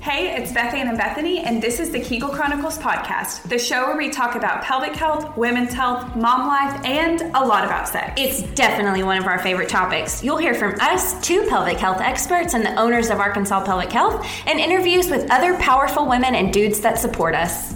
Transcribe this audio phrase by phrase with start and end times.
[0.00, 3.84] Hey, it's Beth Ann and Bethany, and this is the Kegel Chronicles podcast, the show
[3.86, 8.14] where we talk about pelvic health, women's health, mom life, and a lot about sex.
[8.16, 10.24] It's definitely one of our favorite topics.
[10.24, 14.26] You'll hear from us, two pelvic health experts and the owners of Arkansas Pelvic Health,
[14.46, 17.74] and interviews with other powerful women and dudes that support us.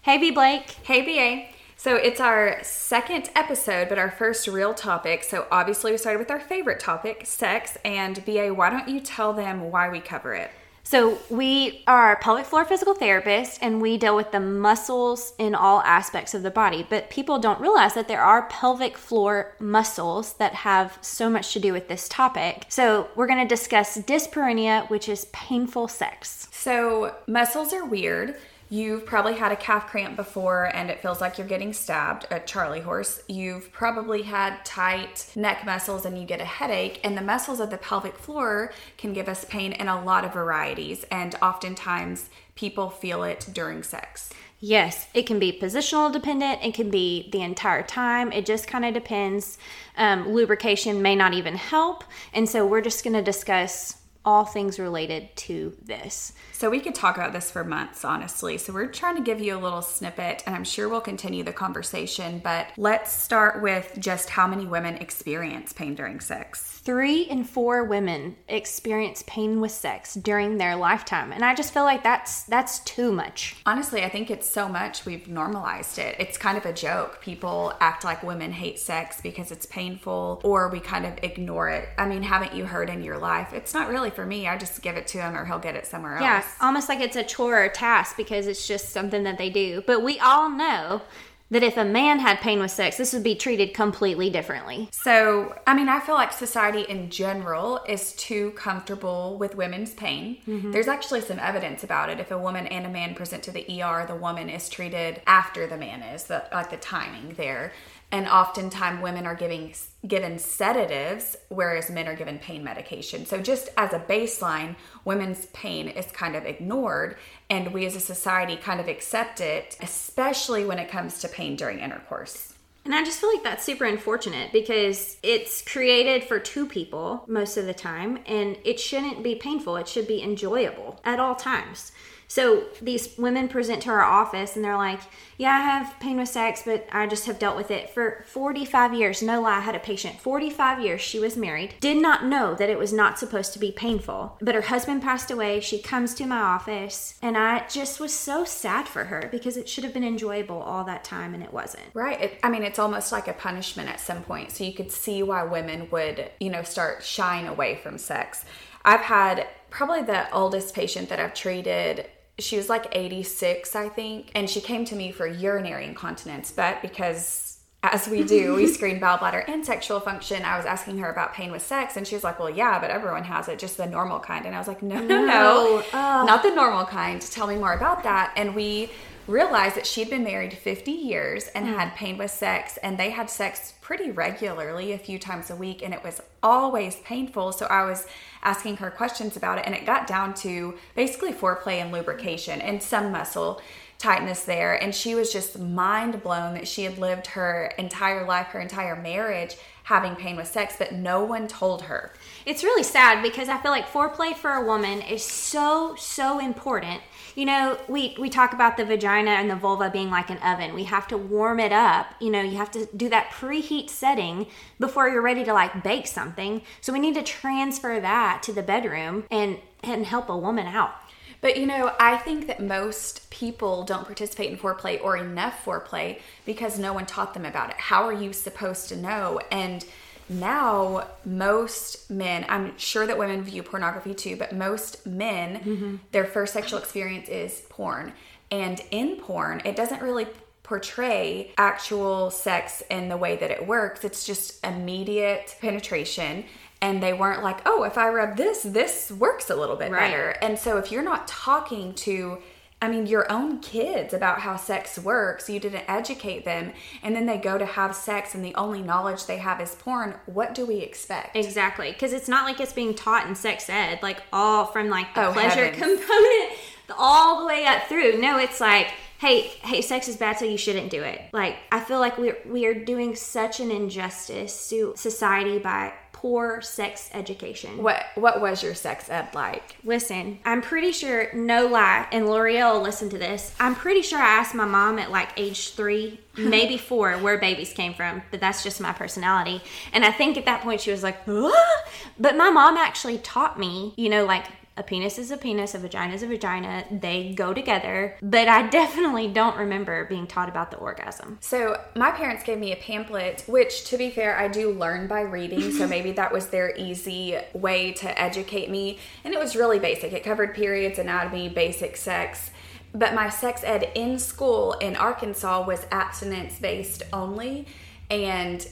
[0.00, 0.32] Hey, B.
[0.32, 0.72] Blake.
[0.82, 1.54] Hey, BA.
[1.76, 5.22] So it's our second episode, but our first real topic.
[5.22, 7.78] So obviously, we started with our favorite topic, sex.
[7.84, 10.50] And BA, why don't you tell them why we cover it?
[10.90, 15.82] So, we are pelvic floor physical therapists and we deal with the muscles in all
[15.82, 16.84] aspects of the body.
[16.90, 21.60] But people don't realize that there are pelvic floor muscles that have so much to
[21.60, 22.66] do with this topic.
[22.68, 26.48] So, we're going to discuss dyspareunia, which is painful sex.
[26.50, 28.34] So, muscles are weird.
[28.72, 32.38] You've probably had a calf cramp before and it feels like you're getting stabbed, a
[32.38, 33.20] Charlie horse.
[33.26, 37.00] You've probably had tight neck muscles and you get a headache.
[37.02, 40.34] And the muscles of the pelvic floor can give us pain in a lot of
[40.34, 41.04] varieties.
[41.10, 44.30] And oftentimes people feel it during sex.
[44.60, 46.62] Yes, it can be positional dependent.
[46.62, 48.30] It can be the entire time.
[48.30, 49.58] It just kind of depends.
[49.96, 52.04] Um, lubrication may not even help.
[52.34, 56.32] And so we're just going to discuss all things related to this.
[56.52, 58.58] So we could talk about this for months, honestly.
[58.58, 61.52] So we're trying to give you a little snippet, and I'm sure we'll continue the
[61.52, 62.38] conversation.
[62.38, 66.80] But let's start with just how many women experience pain during sex.
[66.82, 71.84] Three in four women experience pain with sex during their lifetime, and I just feel
[71.84, 73.56] like that's that's too much.
[73.66, 76.16] Honestly, I think it's so much we've normalized it.
[76.18, 77.20] It's kind of a joke.
[77.20, 81.88] People act like women hate sex because it's painful, or we kind of ignore it.
[81.98, 83.52] I mean, haven't you heard in your life?
[83.52, 84.48] It's not really for me.
[84.48, 86.22] I just give it to him, or he'll get it somewhere else.
[86.22, 89.82] Yeah, almost like it's a chore or task because it's just something that they do.
[89.86, 91.02] But we all know
[91.50, 94.88] that if a man had pain with sex, this would be treated completely differently.
[94.92, 100.38] So, I mean, I feel like society in general is too comfortable with women's pain.
[100.46, 100.70] Mm-hmm.
[100.70, 102.20] There's actually some evidence about it.
[102.20, 105.66] If a woman and a man present to the ER, the woman is treated after
[105.66, 107.72] the man is, the, like the timing there
[108.12, 109.72] and oftentimes women are giving
[110.06, 115.88] given sedatives whereas men are given pain medication so just as a baseline women's pain
[115.88, 117.16] is kind of ignored
[117.48, 121.56] and we as a society kind of accept it especially when it comes to pain
[121.56, 122.54] during intercourse
[122.84, 127.58] and I just feel like that's super unfortunate because it's created for two people most
[127.58, 129.76] of the time, and it shouldn't be painful.
[129.76, 131.92] It should be enjoyable at all times.
[132.30, 135.00] So these women present to our office and they're like,
[135.36, 138.94] Yeah, I have pain with sex, but I just have dealt with it for 45
[138.94, 139.20] years.
[139.20, 142.70] No lie, I had a patient, 45 years, she was married, did not know that
[142.70, 144.38] it was not supposed to be painful.
[144.40, 145.58] But her husband passed away.
[145.58, 149.68] She comes to my office, and I just was so sad for her because it
[149.68, 151.86] should have been enjoyable all that time and it wasn't.
[151.94, 152.20] Right.
[152.20, 154.52] It, I mean, it's almost like a punishment at some point.
[154.52, 158.44] So you could see why women would, you know, start shying away from sex.
[158.84, 162.06] I've had probably the oldest patient that I've treated
[162.40, 166.82] she was like 86, I think, and she came to me for urinary incontinence, but
[166.82, 167.50] because
[167.82, 170.42] as we do, we screen bowel bladder and sexual function.
[170.44, 172.90] I was asking her about pain with sex, and she was like, Well, yeah, but
[172.90, 174.44] everyone has it, just the normal kind.
[174.46, 176.24] And I was like, No, no, no, oh.
[176.26, 177.20] not the normal kind.
[177.20, 178.32] Tell me more about that.
[178.36, 178.90] And we
[179.26, 181.74] realized that she'd been married 50 years and mm.
[181.74, 185.82] had pain with sex, and they had sex pretty regularly, a few times a week,
[185.82, 187.52] and it was always painful.
[187.52, 188.06] So I was
[188.42, 192.82] asking her questions about it, and it got down to basically foreplay and lubrication and
[192.82, 193.60] some muscle
[194.00, 194.74] tightness there.
[194.74, 198.96] And she was just mind blown that she had lived her entire life, her entire
[198.96, 202.12] marriage, having pain with sex, but no one told her.
[202.46, 207.02] It's really sad because I feel like foreplay for a woman is so, so important
[207.34, 210.74] you know, we we talk about the vagina and the vulva being like an oven.
[210.74, 212.06] We have to warm it up.
[212.20, 214.46] You know, you have to do that preheat setting
[214.78, 216.62] before you're ready to like bake something.
[216.80, 220.92] So we need to transfer that to the bedroom and and help a woman out.
[221.40, 226.20] But you know, I think that most people don't participate in foreplay or enough foreplay
[226.44, 227.76] because no one taught them about it.
[227.76, 229.40] How are you supposed to know?
[229.50, 229.84] And
[230.30, 235.96] now most men i'm sure that women view pornography too but most men mm-hmm.
[236.12, 238.12] their first sexual experience is porn
[238.50, 240.26] and in porn it doesn't really
[240.70, 246.44] portray actual sex in the way that it works it's just immediate penetration
[246.80, 249.98] and they weren't like oh if i rub this this works a little bit right.
[249.98, 252.38] better and so if you're not talking to
[252.82, 255.50] I mean, your own kids about how sex works.
[255.50, 256.72] You didn't educate them,
[257.02, 260.14] and then they go to have sex, and the only knowledge they have is porn.
[260.24, 261.36] What do we expect?
[261.36, 265.14] Exactly, because it's not like it's being taught in sex ed, like all from like
[265.14, 266.00] the oh, pleasure heavens.
[266.00, 266.58] component
[266.98, 268.18] all the way up through.
[268.18, 271.20] No, it's like, hey, hey, sex is bad, so you shouldn't do it.
[271.32, 276.60] Like, I feel like we're we are doing such an injustice to society by poor
[276.60, 277.82] sex education.
[277.82, 279.76] What what was your sex ed like?
[279.84, 283.54] Listen, I'm pretty sure, no lie, and L'Oreal listen to this.
[283.60, 287.74] I'm pretty sure I asked my mom at like age three, maybe four, where babies
[287.74, 289.62] came from, but that's just my personality.
[289.92, 291.84] And I think at that point she was like, "Ah!"
[292.18, 294.46] but my mom actually taught me, you know, like
[294.80, 296.86] a penis is a penis, a vagina is a vagina.
[296.90, 298.16] They go together.
[298.22, 301.36] But I definitely don't remember being taught about the orgasm.
[301.42, 305.20] So my parents gave me a pamphlet, which to be fair, I do learn by
[305.20, 305.70] reading.
[305.70, 308.98] so maybe that was their easy way to educate me.
[309.22, 310.14] And it was really basic.
[310.14, 312.50] It covered periods, anatomy, basic sex.
[312.94, 317.66] But my sex ed in school in Arkansas was abstinence based only.
[318.08, 318.66] And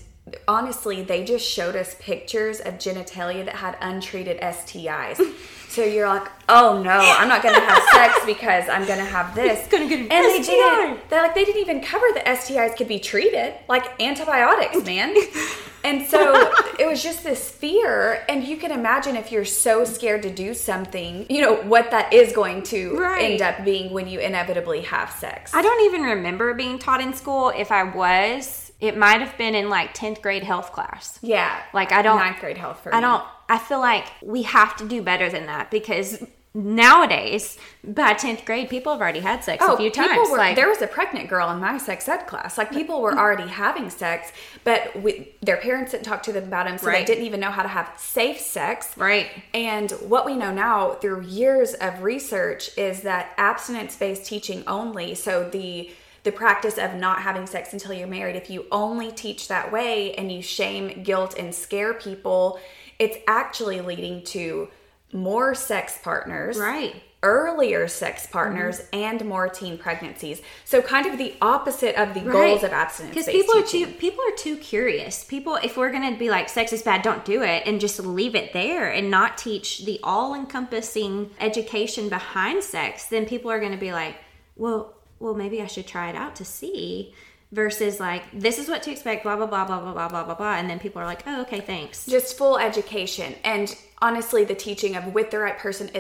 [0.47, 5.21] honestly, they just showed us pictures of genitalia that had untreated STIs.
[5.79, 9.61] So you're like, oh no, I'm not gonna have sex because I'm gonna have this.
[9.61, 10.51] It's gonna get an and they STI.
[10.53, 11.09] didn't.
[11.09, 15.15] They like they didn't even cover the STIs could be treated like antibiotics, man.
[15.85, 20.23] and so it was just this fear, and you can imagine if you're so scared
[20.25, 23.31] to do something, you know what that is going to Right.
[23.31, 25.55] end up being when you inevitably have sex.
[25.55, 27.51] I don't even remember being taught in school.
[27.57, 31.21] If I was, it might have been in like 10th grade health class.
[31.23, 33.03] yeah, Like, I don't- ninth grade health for I me.
[33.03, 36.23] don't, I feel like we have to do better than that because
[36.55, 40.31] nowadays, by 10th grade, people have already had sex a oh, few people times.
[40.31, 42.59] Were, like, there was a pregnant girl in my sex ed class.
[42.59, 44.33] Like people were already having sex,
[44.65, 47.51] but we, their parents didn't talk to them about him, so they didn't even know
[47.51, 48.97] how to have safe sex.
[48.97, 49.29] Right.
[49.55, 55.49] And what we know now through years of research is that abstinence-based teaching only, so
[55.49, 55.91] the
[56.25, 60.13] the practice of not having sex until you're married, if you only teach that way
[60.15, 62.59] and you shame, guilt, and scare people,
[62.99, 64.69] it's actually leading to
[65.13, 66.91] more sex partners Right.
[66.91, 66.99] Mm-hmm.
[67.23, 70.41] earlier sex partners and more teen pregnancies.
[70.65, 73.15] So kind of the opposite of the goals of abstinence.
[73.15, 75.25] Because people are too people are too curious.
[75.25, 78.35] People, if we're gonna be like sex is bad, don't do it, and just leave
[78.35, 83.77] it there and not teach the all encompassing education behind sex, then people are gonna
[83.77, 84.17] be like,
[84.57, 87.13] well, well, maybe I should try it out to see.
[87.51, 90.35] Versus like this is what to expect, blah blah blah blah blah blah blah blah
[90.35, 92.05] blah, and then people are like, oh okay, thanks.
[92.05, 95.91] just full education and honestly the teaching of with the right person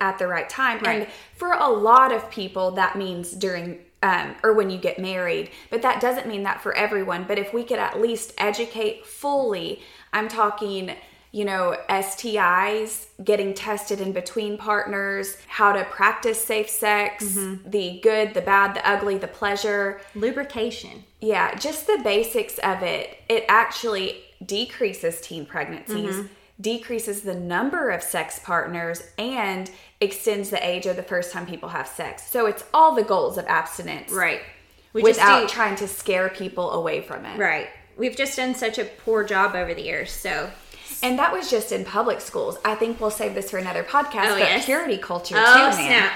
[0.00, 0.84] at, the right time.
[0.84, 1.06] And
[1.36, 5.80] for a lot of people that means during um, or when you get married but
[5.82, 7.24] that doesn't mean that for everyone.
[7.24, 9.80] But if we could at least educate fully
[10.12, 10.94] i'm talking
[11.32, 17.70] you know stis getting tested in between partners how to practice safe sex Mm-hmm.
[17.70, 21.04] the good the bad the ugly the pleasure Lubrication.
[21.20, 23.18] yeah, just the basics of it.
[23.28, 26.26] It actually decreases teen pregnancies, Mm-hmm.
[26.60, 29.70] decreases the number of sex partners, and
[30.00, 32.30] extends the age of the first time people have sex.
[32.30, 34.12] So it's all the goals of abstinence.
[34.12, 34.40] Right.
[34.92, 37.38] We Without trying to scare people away from it.
[37.38, 37.68] Right.
[37.98, 40.10] We've just done such a poor job over the years.
[40.10, 40.50] So
[41.02, 42.56] And that was just in public schools.
[42.64, 44.64] I think we'll save this for another podcast, Oh, but yes.
[44.64, 45.72] purity culture Oh, too, man.
[45.74, 46.12] snap.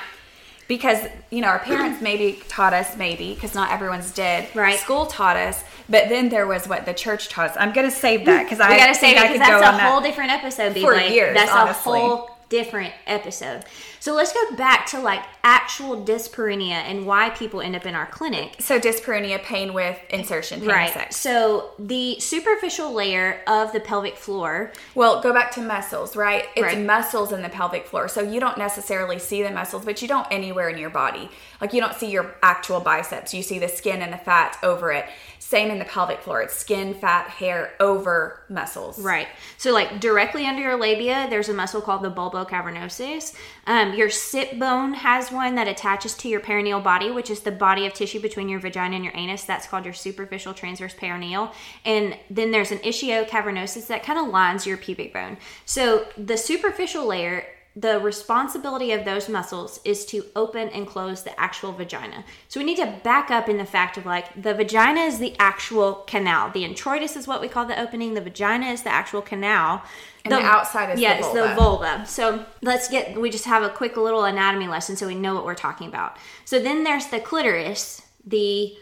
[0.69, 4.47] Because, you know, our parents maybe taught us, maybe, because not everyone's did.
[4.55, 4.79] Right.
[4.79, 7.57] School taught us, but then there was what the church taught us.
[7.59, 9.77] I'm going to save that because I gotta think I because could go that's a
[9.79, 9.91] that.
[9.91, 10.69] whole different episode.
[10.69, 11.13] for B-Blake.
[11.13, 11.99] years, That's honestly.
[11.99, 13.65] a whole different episode.
[14.01, 18.07] So let's go back to like actual dyspareunia and why people end up in our
[18.07, 18.57] clinic.
[18.59, 20.93] So dyspareunia, pain with insertion, pain Right.
[20.93, 21.17] sex.
[21.17, 24.73] So the superficial layer of the pelvic floor.
[24.95, 26.47] Well, go back to muscles, right?
[26.57, 26.79] It's Right.
[26.79, 28.09] muscles in the pelvic floor.
[28.09, 31.31] So you don't necessarily see the muscles, but you don't anywhere in your body.
[31.61, 33.33] Like you don't see your actual biceps.
[33.33, 35.07] You see the skin and the fat over it.
[35.43, 36.43] Same in the pelvic floor.
[36.43, 38.99] It's skin, fat, hair over muscles.
[38.99, 39.27] Right.
[39.57, 43.35] So like directly under your labia, there's a muscle called the bulbocavernosus.
[43.67, 47.53] Um, your sit bone has one that attaches to your perineal body, which is the
[47.53, 49.45] body of tissue between your vagina and your anus.
[49.45, 51.55] That's called your superficial transverse perineal.
[51.87, 55.39] And then there's an ischiocavernosus that kind of lines your pubic bone.
[55.65, 57.47] So the superficial layer
[57.81, 62.25] the responsibility of those muscles is to open and close the actual vagina.
[62.49, 65.35] So we need to back up in the fact of like the vagina is the
[65.39, 66.51] actual canal.
[66.51, 68.13] The introitus is what we call the opening.
[68.13, 69.83] The vagina is the actual canal.
[70.25, 71.49] And the outside is the yes, vulva.
[71.49, 72.07] the vulva.
[72.07, 75.47] So let's get we just have a quick little anatomy lesson so we know what
[75.47, 76.19] we're talking about.
[76.45, 78.77] So then there's the clitoris, the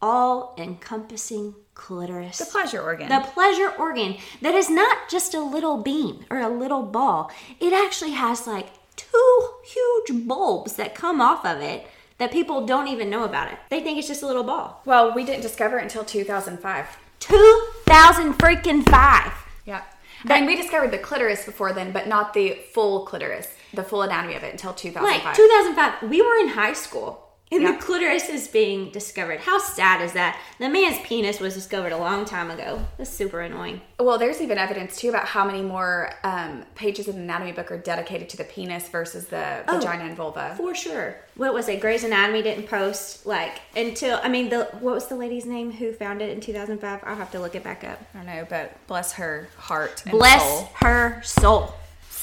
[0.00, 3.08] all encompassing clitoris The pleasure organ.
[3.08, 7.30] the pleasure organ that is not just a little bean or a little ball.
[7.60, 11.86] It actually has like two huge bulbs that come off of it
[12.18, 13.58] that people don't even know about it.
[13.70, 14.82] They think it's just a little ball.
[14.84, 16.86] well, we didn't discover it until 2005.
[17.18, 19.32] 2000 freaking 5.
[19.66, 19.82] Yeah.
[20.26, 24.02] I mean, we discovered the clitoris before then, but not the full clitoris, the full
[24.02, 25.24] anatomy of it until 2005.
[25.24, 27.23] Like 2005, we were in high school.
[27.52, 27.72] And Yeah.
[27.72, 29.38] the clitoris is being discovered.
[29.40, 30.40] How sad is that?
[30.58, 32.80] The man's penis was discovered a long time ago.
[32.96, 33.80] That's super annoying.
[34.00, 37.70] Well, there's even evidence too about how many more um, pages in the anatomy book
[37.70, 39.76] are dedicated to the penis versus the Oh.
[39.76, 40.54] vagina and vulva.
[40.56, 41.16] For sure.
[41.36, 41.80] What was it?
[41.80, 45.92] Gray's Anatomy didn't post like until I mean the what was the lady's name who
[45.92, 47.00] found it in 2005?
[47.04, 48.00] I'll have to look it back up.
[48.14, 50.70] I don't know, but bless her heart and Bless soul.
[50.76, 51.74] her soul.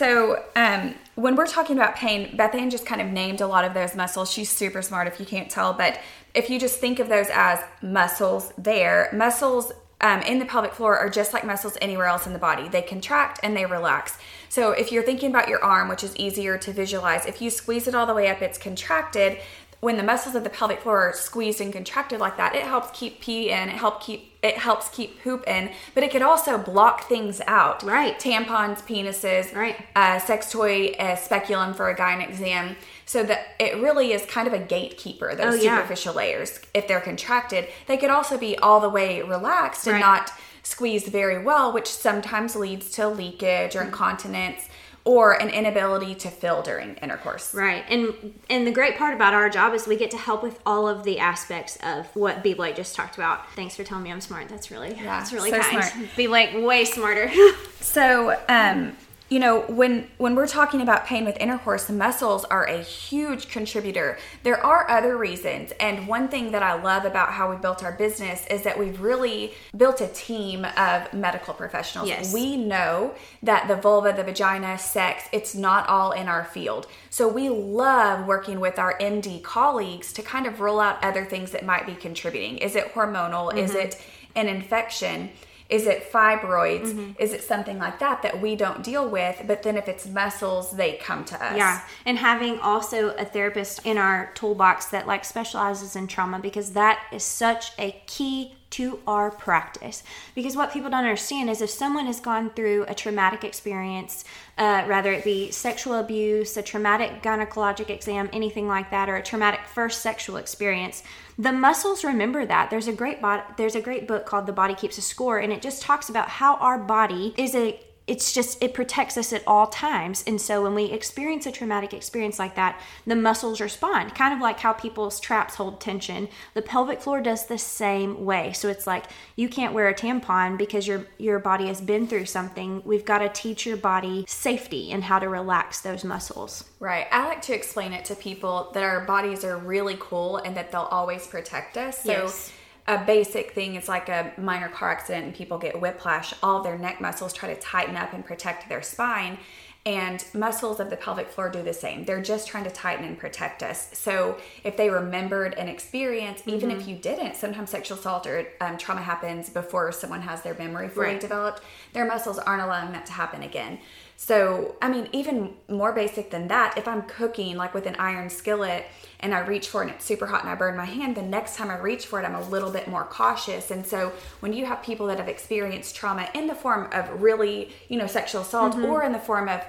[0.02, 3.66] So, um, when we're talking about pain, Beth Ann just kind of named a lot
[3.66, 4.32] of those muscles.
[4.32, 6.00] She's super smart if you can't tell, but
[6.34, 10.98] if you just think of those as muscles there, muscles um, in the pelvic floor
[10.98, 12.68] are just like muscles anywhere else in the body.
[12.68, 14.18] They contract and they relax.
[14.50, 17.88] So, if you're thinking about your arm, which is easier to visualize, if you squeeze
[17.88, 19.38] it all the way up, it's contracted.
[19.82, 22.98] When the muscles of the pelvic floor are squeezed and contracted like that, it helps
[22.98, 23.68] keep pee in.
[23.68, 27.84] It help keep it helps keep poop in, but it could also block things out.
[27.84, 28.20] Right.
[28.20, 29.76] Tampons, penises, Right.
[29.96, 32.76] uh, sex toy uh, speculum for a gyne exam.
[33.06, 35.76] So that it really is kind of a gatekeeper, those Oh, yeah.
[35.78, 36.60] superficial layers.
[36.74, 40.32] If they're contracted, they could also be all the way relaxed and not
[40.64, 44.70] squeezed very well, which sometimes leads to leakage or incontinence
[45.04, 47.54] or an inability to fill during intercourse.
[47.56, 47.84] Right.
[47.90, 50.88] And and the great part about our job is we get to help with all
[50.88, 53.52] of the aspects of what B Blake just talked about.
[53.56, 54.48] Thanks for telling me I'm smart.
[54.50, 55.84] That's really Yeah, that's really so kind.
[55.84, 56.10] smart.
[56.16, 57.32] B Blake way smarter.
[57.82, 58.96] So, um,
[59.32, 63.48] you know, when when we're talking about pain with intercourse, the muscles are a huge
[63.48, 64.18] contributor.
[64.44, 67.94] There are other reasons, and one thing that I love about how we built our
[67.94, 72.10] business is that we've really built a team of medical professionals.
[72.10, 72.34] Yes.
[72.34, 76.88] We know that the vulva, the vagina, sex, it's not all in our field.
[77.10, 81.52] So we love working with our MD colleagues to kind of rule out other things
[81.52, 82.58] that might be contributing.
[82.58, 83.56] Is it hormonal?
[83.56, 83.80] Is mm-hmm.
[83.80, 84.02] it
[84.36, 85.30] an infection?
[85.72, 86.94] Is it fibroids?
[86.94, 87.12] Mm-hmm.
[87.18, 89.42] Is it something like that that we don't deal with?
[89.48, 91.58] But then if it's muscles, they come to us.
[91.58, 96.74] Yeah, and having also a therapist in our toolbox that like specializes in trauma because
[96.74, 100.04] that is such a key to our practice.
[100.36, 104.26] Because what people don't understand is if someone has gone through a traumatic experience,
[104.58, 109.24] uh, rather it be sexual abuse, a traumatic gynecologic exam, anything like that, or a
[109.24, 111.04] traumatic first sexual experience,
[111.38, 112.70] the muscles remember that.
[112.70, 115.52] There's a great bod- there's a great book called The Body Keeps a Score, and
[115.52, 117.80] it just talks about how our body is a
[118.12, 121.94] it's just it protects us at all times and so when we experience a traumatic
[121.94, 122.78] experience like that
[123.08, 127.46] the muscles respond kind of like how people's traps hold tension the pelvic floor does
[127.46, 129.06] the same way so it's like
[129.38, 133.20] you can't wear a tampon because your your body has been through something we've got
[133.20, 137.06] to teach your body safety and how to relax those muscles Right.
[137.12, 140.72] I like to explain it to people that our bodies are really cool and that
[140.72, 142.02] they'll always protect us.
[142.02, 142.52] So Yes.
[142.88, 146.78] A basic thing it's like a minor car accident and people get whiplash, all their
[146.78, 149.38] neck muscles try to tighten up and protect their spine.
[149.84, 152.06] And muscles of the pelvic floor do the same.
[152.06, 153.90] They're just trying to tighten and protect us.
[153.94, 156.80] So, if they remembered an experience, even Mm-hmm.
[156.82, 160.88] if you didn't, sometimes sexual assault or um, trauma happens before someone has their memory
[160.88, 161.20] fully Right.
[161.20, 161.64] developed.
[161.94, 163.80] Their muscles aren't allowing that to happen again.
[164.18, 168.30] So, I mean, even more basic than that, if I'm cooking like with an iron
[168.30, 168.86] skillet
[169.22, 171.22] and I reach for it and it's super hot and I burn my hand, the
[171.22, 173.72] next time I reach for it, I'm a little bit more cautious.
[173.72, 177.70] And so, when you have people that have experienced trauma in the form of really,
[177.88, 178.86] you know, sexual assault mm-hmm.
[178.86, 179.62] or in the form of,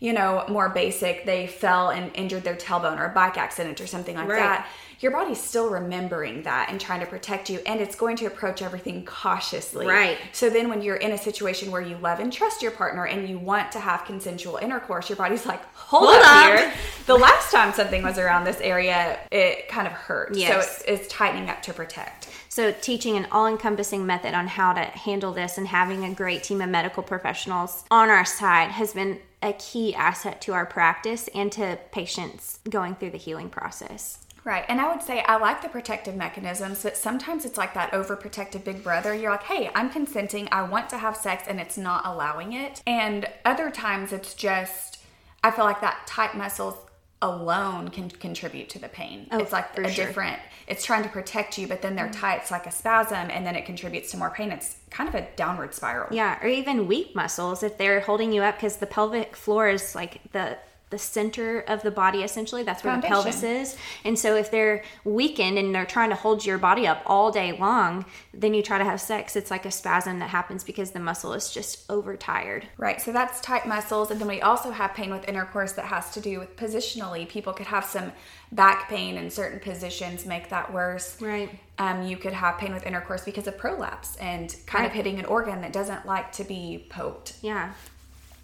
[0.00, 3.86] you know, more basic, they fell and injured their tailbone or a bike accident or
[3.86, 4.38] something like Right.
[4.40, 4.68] that,
[5.00, 8.62] your body's still remembering that and trying to protect you, and it's going to approach
[8.62, 9.86] everything cautiously.
[9.86, 10.16] Right.
[10.32, 13.28] So then, when you're in a situation where you love and trust your partner and
[13.28, 16.46] you want to have consensual intercourse, your body's like, hold, Hold up, up.
[16.58, 16.72] here.
[17.06, 20.34] The last time something was around this area, it kind of hurt.
[20.34, 20.48] Yes.
[20.48, 22.28] So it's, it's tightening up to protect.
[22.48, 26.42] So, teaching an all encompassing method on how to handle this and having a great
[26.42, 31.28] team of medical professionals on our side has been a key asset to our practice
[31.34, 34.26] and to patients going through the healing process.
[34.44, 34.64] Right.
[34.68, 38.62] And I would say I like the protective mechanisms, but sometimes it's like that overprotective
[38.62, 39.12] big brother.
[39.12, 40.48] You're like, hey, I'm consenting.
[40.52, 42.80] I want to have sex, and it's not allowing it.
[42.86, 45.00] And other times it's just,
[45.42, 46.76] I feel like that tight muscles
[47.22, 49.26] alone can contribute to the pain.
[49.30, 50.06] Oh, it's like a sure.
[50.06, 52.20] different, it's trying to protect you, but then they're mm-hmm.
[52.20, 52.40] tight.
[52.42, 54.52] It's like a spasm, and then it contributes to more pain.
[54.52, 56.14] It's kind of a downward spiral.
[56.14, 59.94] Yeah, or even weak muscles if they're holding you up because the pelvic floor is
[59.94, 60.58] like the
[60.90, 64.82] the center of the body essentially that's where the pelvis is and so if they're
[65.04, 68.78] weakened and they're trying to hold your body up all day long then you try
[68.78, 72.66] to have sex it's like a spasm that happens because the muscle is just overtired
[72.78, 76.10] Right, so that's tight muscles, and then we also have pain with intercourse that has
[76.12, 77.28] to do with positionally.
[77.28, 78.12] People could have some
[78.52, 81.20] back pain in certain positions, make that worse.
[81.20, 81.58] Right.
[81.78, 85.24] Um, you could have pain with intercourse because of prolapse and kind of hitting an
[85.24, 87.34] organ that doesn't like to be poked.
[87.42, 87.72] yeah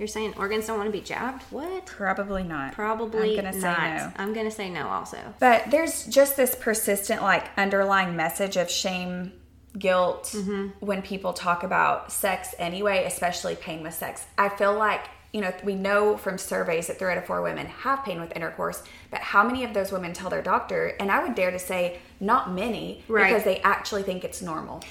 [0.02, 1.44] You're saying organs don't want to be jabbed?
[1.50, 1.86] What?
[1.86, 2.72] Probably not.
[2.72, 3.76] Probably I'm gonna not.
[3.76, 4.12] say no.
[4.16, 5.16] I'm gonna say no also.
[5.38, 9.30] But there's just this persistent, like, underlying message of shame,
[9.78, 10.70] guilt mm-hmm.
[10.84, 14.26] when people talk about sex anyway, especially pain with sex.
[14.36, 17.66] I feel like, you know, we know from surveys that three out of four women
[17.66, 18.82] have pain with intercourse,
[19.12, 20.96] but how many of those women tell their doctor?
[20.98, 23.28] And I would dare to say not many Right.
[23.28, 24.82] because they actually think it's normal.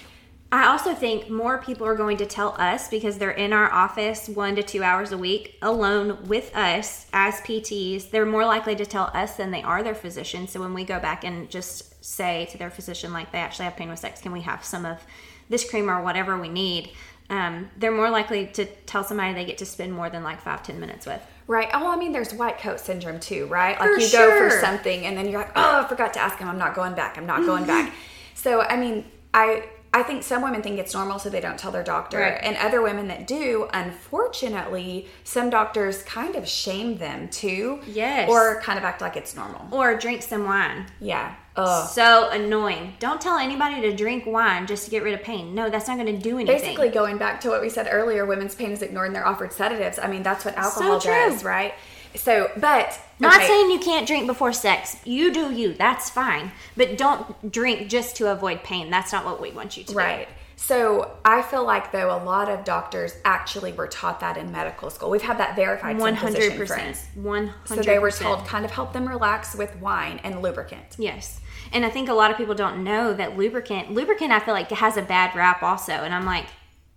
[0.54, 4.28] I also think more people are going to tell us because they're in our office
[4.28, 8.10] one to two hours a week alone with us as PTs.
[8.10, 10.50] They're more likely to tell us than they are their physician.
[10.50, 13.78] So when we go back and just say to their physician, like they actually have
[13.78, 15.02] pain with sex, can we have some of
[15.48, 16.92] this cream or whatever we need?
[17.30, 20.64] Um, they're more likely to tell somebody they get to spend more than like five,
[20.64, 21.22] ten minutes with.
[21.48, 21.70] Right.
[21.74, 23.80] Oh, I mean, there's white coat syndrome too, right?
[23.80, 26.38] Like For you go for something and then you're like, oh, I forgot to ask
[26.40, 26.50] him.
[26.50, 27.18] I'm not going back.
[27.18, 27.94] I'm not going back.
[28.34, 31.72] So, I mean, I I think some women think it's normal, so they don't tell
[31.72, 32.40] their doctor, Right.
[32.42, 37.80] and other women that do, unfortunately, some doctors kind of shame them too.
[37.88, 38.30] Yes.
[38.30, 39.68] Or kind of act like it's normal.
[39.72, 40.86] Or drink some wine.
[41.00, 41.36] Yeah.
[41.58, 41.90] Ugh.
[41.90, 42.94] So annoying.
[43.00, 45.54] Don't tell anybody to drink wine just to get rid of pain.
[45.54, 46.56] No, that's not going to do anything.
[46.62, 49.52] Basically, going back to what we said earlier, women's pain is ignored and they're offered
[49.52, 50.00] sedatives.
[50.00, 51.12] I mean, that's what alcohol true.
[51.12, 51.74] does, right?
[52.16, 53.48] So, but Not okay.
[53.48, 54.98] saying you can't drink before sex.
[55.06, 55.74] You do you.
[55.74, 56.52] That's fine.
[56.76, 58.90] But don't drink just to avoid pain.
[58.90, 59.98] That's not what we want you to do.
[59.98, 60.28] Right.
[60.56, 64.92] So I feel like though a lot of doctors actually were taught that in medical
[64.92, 65.10] school.
[65.10, 65.98] We've had that verified.
[65.98, 66.98] One hundred percent.
[67.16, 67.84] One hundred.
[67.84, 70.98] So they were told kind of help them relax with wine and lubricant.
[71.00, 71.40] Yes.
[71.74, 74.70] And I think a lot of people don't know that lubricant lubricant I feel like
[74.70, 75.94] has a bad rap also.
[75.94, 76.46] And I'm like,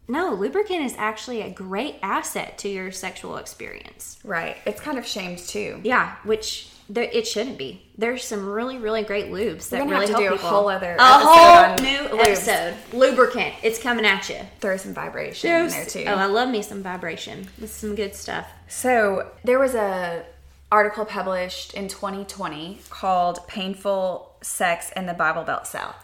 [0.06, 4.18] no, lubricant is actually a great asset to your sexual experience.
[4.24, 4.56] Right.
[4.66, 5.80] It's kind of shamed too.
[5.82, 7.82] Yeah, which there, it shouldn't be.
[7.96, 10.48] There's some really, really great lubes that gonna really have to do a people.
[10.50, 12.20] whole other a whole new lubes.
[12.20, 12.74] episode.
[12.92, 14.40] Lubricant, it's coming at you.
[14.60, 16.04] Throw some vibration in there too.
[16.06, 17.48] Oh, I love me some vibration.
[17.58, 18.46] This is some good stuff.
[18.68, 20.24] So there was a
[20.70, 25.96] article published in 2020 called "Painful Sex in the Bible Belt South."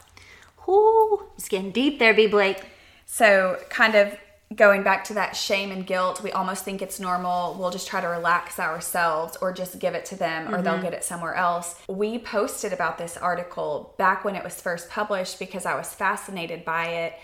[0.66, 2.26] Ooh, it's getting deep there, B.
[2.26, 2.64] Blake.
[3.12, 4.16] So, kind of
[4.54, 7.56] going back to that shame and guilt, we almost think it's normal.
[7.58, 10.84] We'll just try to relax ourselves or just give it to them or they'll mm-hmm.
[10.84, 11.74] get it somewhere else.
[11.88, 16.64] We posted about this article back when it was first published because I was fascinated
[16.64, 17.14] by it.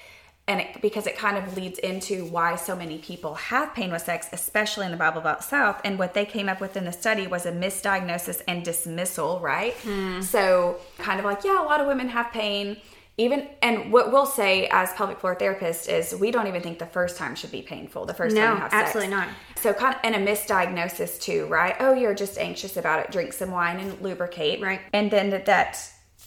[0.48, 4.02] And it, because it kind of leads into why so many people have pain with
[4.02, 5.80] sex, especially in the Bible Belt South.
[5.84, 9.74] And what they came up with in the study was a misdiagnosis and dismissal, right?
[9.74, 10.20] Hmm.
[10.20, 12.76] So, kind of like, yeah, a lot of women have pain
[13.18, 16.86] even and what we'll say as pelvic floor therapists is we don't even think the
[16.86, 19.28] first time should be painful the first No, time you have sex absolutely not.
[19.56, 23.32] so kind of and a misdiagnosis too right oh you're just anxious about it drink
[23.32, 24.80] some wine and lubricate Right.
[24.92, 25.78] and then that, that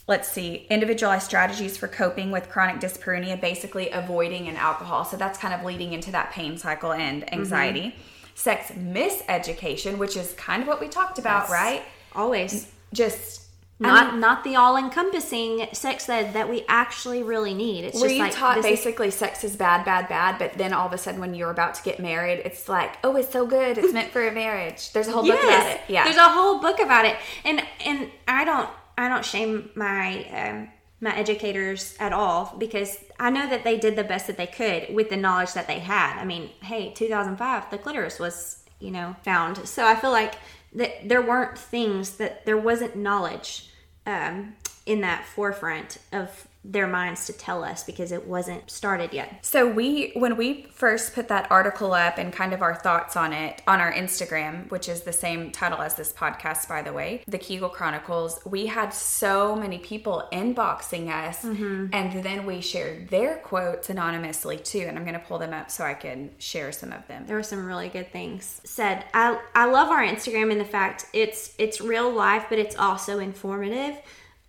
[0.08, 5.38] let's see individualized strategies for coping with chronic dyspareunia basically avoiding an alcohol so that's
[5.38, 7.34] kind of leading into that pain cycle and Mm-hmm.
[7.34, 7.94] anxiety
[8.34, 11.82] sex miseducation which is kind of what we talked about right
[12.16, 12.66] Always.
[12.92, 13.42] just
[13.82, 17.84] I Not mean, not the all encompassing sex ed that we actually really need.
[17.84, 20.54] It's Were just you like taught this is- basically sex is bad, bad, bad, but
[20.58, 23.32] then all of a sudden when you're about to get married, it's like, oh, it's
[23.32, 24.92] so good, it's meant for a marriage.
[24.92, 25.80] There's a whole book about it.
[25.88, 27.16] Yeah, There's a whole book about it.
[27.44, 30.68] And and I don't I don't shame my um
[31.00, 34.94] my educators at all because I know that they did the best that they could
[34.94, 36.20] with the knowledge that they had.
[36.20, 39.66] I mean, hey, 2005, the clitoris was, you know, found.
[39.66, 40.34] So I feel like
[40.72, 43.70] that there weren't things that there wasn't knowledge
[44.06, 44.54] um,
[44.86, 49.44] in that forefront of their minds to tell us because it wasn't started yet.
[49.44, 53.32] So we when we first put that article up and kind of our thoughts on
[53.32, 57.22] it on our Instagram, which is the same title as this podcast by the way,
[57.26, 61.86] the Kegel Chronicles, we had so many people inboxing us mm-hmm.
[61.92, 65.70] and then we shared their quotes anonymously too and I'm going to pull them up
[65.70, 67.24] so I can share some of them.
[67.26, 71.06] there were some really good things said i i love our instagram and the fact
[71.12, 73.96] it's it's real life but it's also informative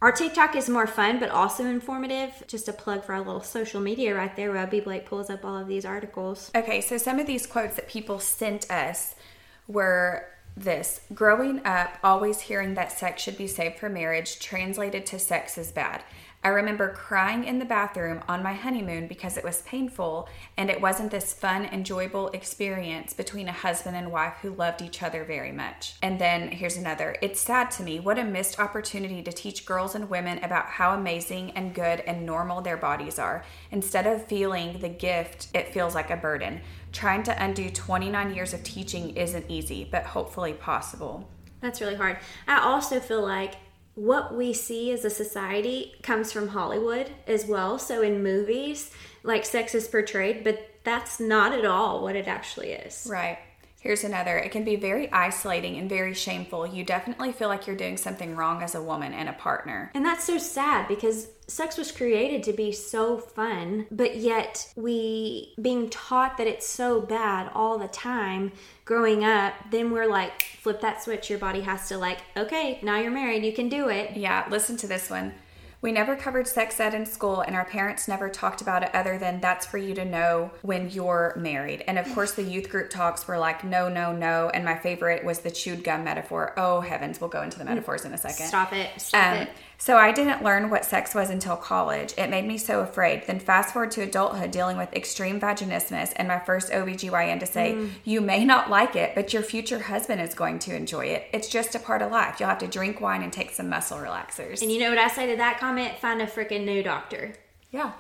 [0.02, 2.44] our tiktok is more fun but also informative.
[2.48, 4.52] Just a plug for our little social media right there.
[4.52, 6.52] Where b blake pulls up all of these articles.
[6.56, 9.16] Okay, so some of these quotes that people sent us
[9.68, 15.20] were this growing up, always hearing that sex should be saved for marriage, translated to
[15.20, 16.04] sex is bad.
[16.44, 20.28] I remember crying in the bathroom on my honeymoon because it was painful
[20.58, 25.04] and it wasn't this fun, enjoyable experience between a husband and wife who loved each
[25.04, 25.94] other very much.
[26.02, 28.00] And then here's another it's sad to me.
[28.00, 32.26] What a missed opportunity to teach girls and women about how amazing and good and
[32.26, 33.46] normal their bodies are.
[33.70, 36.62] Instead of feeling the gift, it feels like a burden.
[36.92, 41.30] Trying to undo 29 years of teaching isn't easy, but hopefully possible.
[41.62, 43.54] that's really hard i also feel like
[43.96, 48.92] what we see as a society comes from hollywood as well so in movies
[49.24, 53.38] like sex is portrayed but that's not at all what it actually is Right.
[53.82, 54.38] Here's another.
[54.38, 56.68] It can be very isolating and very shameful.
[56.68, 59.90] You definitely feel like you're doing something wrong as a woman and a partner.
[59.96, 65.56] And that's so sad because sex was created to be so fun, but yet we
[65.60, 68.52] being taught that it's so bad all the time
[68.86, 71.32] growing up, then we're like, flip that switch.
[71.32, 74.16] Your body has to, like, okay, now you're married, you can do it.
[74.16, 75.34] Yeah, listen to this one.
[75.82, 79.18] We never covered sex ed in school, and our parents never talked about it other
[79.18, 81.84] than that's for you to know when you're married.
[81.88, 84.50] And of course, the youth group talks were like, no, no, no.
[84.54, 86.54] And my favorite was the chewed gum metaphor.
[86.56, 88.46] Oh, heavens, we'll go into the metaphors in a second.
[88.46, 88.90] Stop it.
[89.02, 89.50] Stop Um, it.
[89.84, 92.14] So I didn't learn what sex was until college.
[92.16, 93.26] It made me so afraid.
[93.26, 97.74] Then fast forward to adulthood dealing with extreme vaginismus and my first OBGYN to say,
[97.74, 97.90] Mm.
[98.04, 101.26] you may not like it, but your future husband is going to enjoy it.
[101.34, 102.40] It's just a part of life.
[102.40, 104.62] You'll have to drink wine and take some muscle relaxers.
[104.62, 105.98] And you know what I say to that comment?
[105.98, 107.34] Find a freaking new doctor.
[107.72, 107.94] Yeah.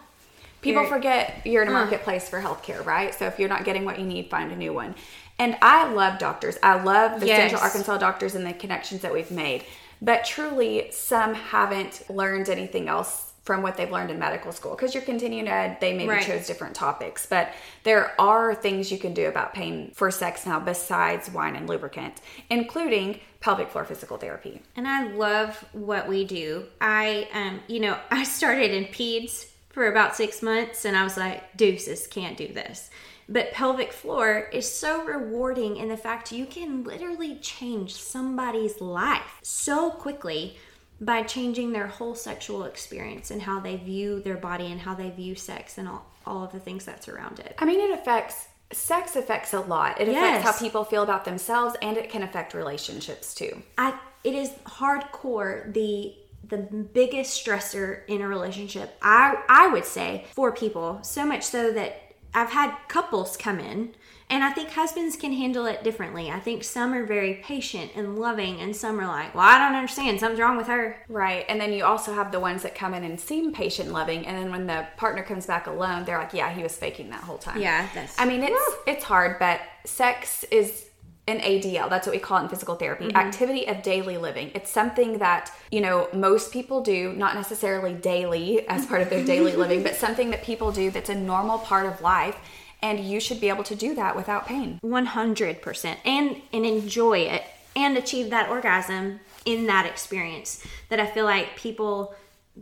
[0.61, 3.15] People Very- forget you're in a marketplace for healthcare, right?
[3.15, 4.93] So if you're not getting what you need, find a new one.
[5.39, 6.59] And I love doctors.
[6.61, 7.39] I love the Yes.
[7.39, 9.63] Central Arkansas doctors and the connections that we've made.
[10.01, 14.93] But truly, some haven't learned anything else from what they've learned in medical school because
[14.93, 16.23] you're continuing ed they maybe Right.
[16.23, 17.51] chose different topics but
[17.83, 22.21] there are things you can do about pain for sex now besides wine and lubricant
[22.51, 26.65] including pelvic floor physical therapy And I love what we do.
[26.79, 31.17] I, um, you know, I started in peds for about six months and I was
[31.17, 32.91] like, deuces, can't do this.
[33.31, 39.39] But pelvic floor is so rewarding in the fact you can literally change somebody's life
[39.41, 40.57] so quickly
[40.99, 45.09] by changing their whole sexual experience and how they view their body and how they
[45.09, 47.55] view sex and all, all of the things that surround it.
[47.57, 49.99] I mean, it affects sex affects a lot.
[49.99, 50.17] It Yes.
[50.17, 53.61] affects how people feel about themselves, and it can affect relationships too.
[53.77, 56.15] I it is hardcore the
[56.47, 58.97] the biggest stressor in a relationship.
[59.01, 63.93] I I would say for people so much so that I've had couples come in
[64.29, 66.31] and I think husbands can handle it differently.
[66.31, 69.75] I think some are very patient and loving and some are like, "Well, I don't
[69.75, 70.19] understand.
[70.21, 73.03] Something's wrong with her." Right, and then you also have the ones that come in
[73.03, 76.33] and seem patient, and loving, and then when the partner comes back alone, they're like,
[76.33, 79.59] "Yeah, he was faking that whole time." Yeah, that's- I mean, it's it's hard, but
[79.85, 80.85] sex is
[81.31, 81.89] an ADL.
[81.89, 83.05] That's what we call it in physical therapy.
[83.05, 83.17] Mm-hmm.
[83.17, 84.51] Activity of daily living.
[84.53, 89.23] It's something that you know most people do, not necessarily daily as part of their
[89.23, 92.37] daily living, but something that people do that's a normal part of life,
[92.81, 94.79] and you should be able to do that without pain.
[94.83, 97.43] 100% and and enjoy it
[97.75, 102.13] and achieve that orgasm in that experience that i feel like people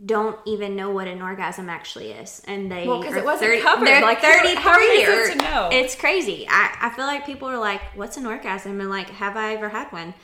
[0.06, 2.40] don't even know what an orgasm actually is.
[2.46, 3.86] And they Well, 'cause are it wasn't covered.
[3.88, 5.68] they're Like, how- 33 how are you or- supposed to know?
[5.72, 6.46] it's crazy.
[6.48, 8.80] I, I feel like people are like what's an orgasm?
[8.80, 10.14] And like have i ever had one?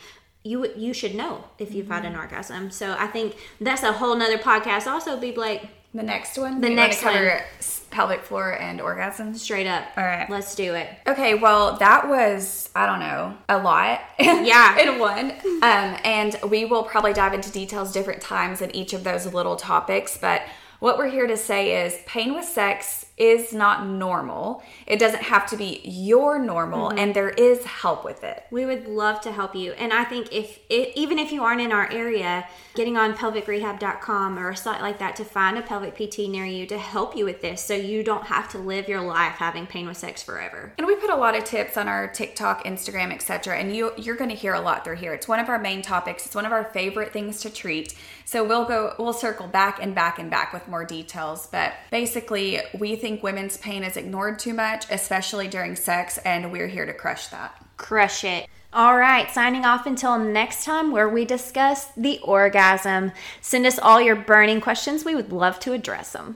[0.45, 2.21] You you should know if you've had an Mm-hmm.
[2.21, 2.71] orgasm.
[2.71, 4.87] So i think that's a whole nother podcast.
[4.87, 6.61] Also be like The next one.
[6.61, 7.43] The You wanna next cover one.
[7.91, 9.37] pelvic floor and orgasms.
[9.39, 10.29] straight up All right.
[10.29, 14.01] let's do it Okay, well, that was, I don't know, a lot.
[14.19, 14.79] Yeah.
[14.83, 15.31] in one.
[15.63, 19.57] Um, and we will probably dive into details different times in each of those little
[19.57, 20.19] topics.
[20.19, 20.43] But
[20.81, 24.63] what we're here to say is pain with sex is not normal.
[24.87, 26.99] It doesn't have to be your normal, mm-hmm.
[26.99, 28.45] and there is help with it.
[28.51, 29.73] We would love to help you.
[29.73, 34.39] And I think if, i even if you aren't in our area, getting on pelvicrehab.com
[34.39, 37.25] or a site like that to find a pelvic PT near you to help you
[37.25, 40.73] with this so you don't have to live your life having pain with sex forever.
[40.77, 43.59] And we put a lot of tips on our TikTok, Instagram, etc.
[43.59, 45.15] And you you're going to hear a lot through here.
[45.15, 46.27] It's one of our main topics.
[46.27, 47.95] It's one of our favorite things to treat.
[48.27, 52.61] So we'll go we'll circle back and back and back with more details, but basically
[52.79, 56.93] we think women's pain is ignored too much, especially during sex, and we're here to
[56.93, 57.55] crush that.
[57.77, 58.49] Crush it.
[58.73, 63.13] All right, signing off until next time where we discuss the orgasm.
[63.41, 65.05] Send us all your burning questions.
[65.05, 66.25] We would love to address them.